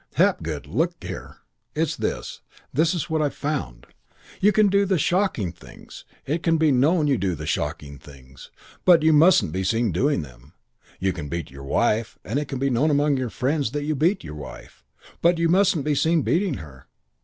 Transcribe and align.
"'Hapgood, 0.15 0.65
look 0.65 0.95
here. 1.03 1.37
It's 1.75 1.95
this. 1.95 2.41
This 2.73 2.95
is 2.95 3.07
what 3.07 3.21
I've 3.21 3.35
found. 3.35 3.85
You 4.39 4.51
can 4.51 4.67
do 4.67 4.83
the 4.83 4.97
shocking 4.97 5.51
things, 5.51 6.05
and 6.25 6.37
it 6.37 6.41
can 6.41 6.57
be 6.57 6.71
known 6.71 7.05
you 7.05 7.19
do 7.19 7.35
the 7.35 7.45
shocking 7.45 7.99
things. 7.99 8.49
But 8.83 9.03
you 9.03 9.13
mustn't 9.13 9.51
be 9.51 9.63
seen 9.63 9.91
doing 9.91 10.23
them. 10.23 10.53
You 10.99 11.13
can 11.13 11.29
beat 11.29 11.51
your 11.51 11.65
wife, 11.65 12.17
and 12.25 12.39
it 12.39 12.47
can 12.47 12.57
be 12.57 12.71
known 12.71 12.89
among 12.89 13.15
your 13.15 13.29
friends 13.29 13.73
that 13.73 13.83
you 13.83 13.93
beat 13.93 14.23
your 14.23 14.33
wife. 14.33 14.83
But 15.21 15.37
you 15.37 15.47
mustn't 15.49 15.85
be 15.85 15.93
seen 15.93 16.23
beating 16.23 16.55
her. 16.55 16.87